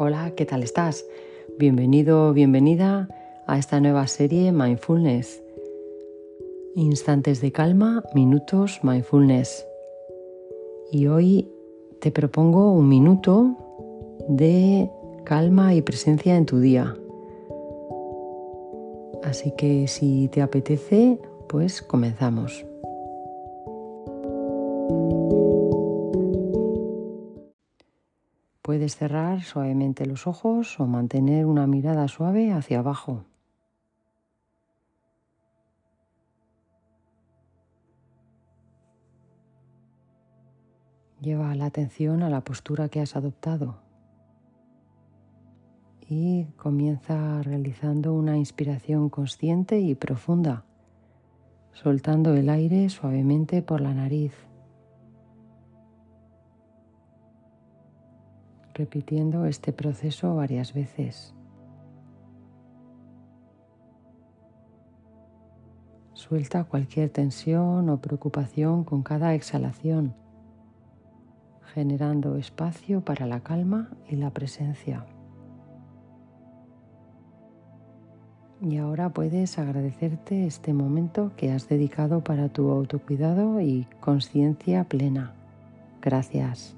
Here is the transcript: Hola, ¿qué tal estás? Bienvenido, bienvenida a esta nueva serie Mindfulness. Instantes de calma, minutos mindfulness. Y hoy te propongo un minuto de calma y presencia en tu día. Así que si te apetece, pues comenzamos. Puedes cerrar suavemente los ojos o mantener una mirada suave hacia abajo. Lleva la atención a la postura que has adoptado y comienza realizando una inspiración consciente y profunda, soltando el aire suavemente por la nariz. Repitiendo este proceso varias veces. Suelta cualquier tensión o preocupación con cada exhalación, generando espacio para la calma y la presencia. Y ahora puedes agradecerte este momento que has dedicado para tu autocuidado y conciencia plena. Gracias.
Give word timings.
Hola, 0.00 0.30
¿qué 0.36 0.46
tal 0.46 0.62
estás? 0.62 1.04
Bienvenido, 1.58 2.32
bienvenida 2.32 3.08
a 3.48 3.58
esta 3.58 3.80
nueva 3.80 4.06
serie 4.06 4.52
Mindfulness. 4.52 5.42
Instantes 6.76 7.40
de 7.40 7.50
calma, 7.50 8.04
minutos 8.14 8.78
mindfulness. 8.84 9.66
Y 10.92 11.08
hoy 11.08 11.50
te 12.00 12.12
propongo 12.12 12.70
un 12.74 12.88
minuto 12.88 13.56
de 14.28 14.88
calma 15.24 15.74
y 15.74 15.82
presencia 15.82 16.36
en 16.36 16.46
tu 16.46 16.60
día. 16.60 16.96
Así 19.24 19.52
que 19.58 19.88
si 19.88 20.28
te 20.28 20.42
apetece, 20.42 21.18
pues 21.48 21.82
comenzamos. 21.82 22.64
Puedes 28.68 28.96
cerrar 28.96 29.44
suavemente 29.44 30.04
los 30.04 30.26
ojos 30.26 30.78
o 30.78 30.86
mantener 30.86 31.46
una 31.46 31.66
mirada 31.66 32.06
suave 32.06 32.52
hacia 32.52 32.80
abajo. 32.80 33.24
Lleva 41.22 41.54
la 41.54 41.64
atención 41.64 42.22
a 42.22 42.28
la 42.28 42.42
postura 42.42 42.90
que 42.90 43.00
has 43.00 43.16
adoptado 43.16 43.78
y 46.06 46.44
comienza 46.58 47.40
realizando 47.40 48.12
una 48.12 48.36
inspiración 48.36 49.08
consciente 49.08 49.80
y 49.80 49.94
profunda, 49.94 50.66
soltando 51.72 52.34
el 52.34 52.50
aire 52.50 52.90
suavemente 52.90 53.62
por 53.62 53.80
la 53.80 53.94
nariz. 53.94 54.34
Repitiendo 58.78 59.44
este 59.44 59.72
proceso 59.72 60.34
varias 60.36 60.72
veces. 60.72 61.34
Suelta 66.14 66.64
cualquier 66.64 67.10
tensión 67.10 67.88
o 67.90 68.00
preocupación 68.00 68.84
con 68.84 69.02
cada 69.02 69.34
exhalación, 69.34 70.14
generando 71.74 72.36
espacio 72.36 73.02
para 73.04 73.26
la 73.26 73.40
calma 73.40 73.90
y 74.08 74.16
la 74.16 74.30
presencia. 74.30 75.04
Y 78.60 78.76
ahora 78.78 79.10
puedes 79.10 79.58
agradecerte 79.58 80.46
este 80.46 80.72
momento 80.72 81.32
que 81.36 81.52
has 81.52 81.68
dedicado 81.68 82.24
para 82.24 82.48
tu 82.48 82.70
autocuidado 82.70 83.60
y 83.60 83.86
conciencia 84.00 84.84
plena. 84.84 85.32
Gracias. 86.02 86.77